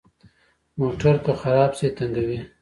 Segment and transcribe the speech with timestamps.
[0.79, 2.39] موټر که خراب شي، تنګوي.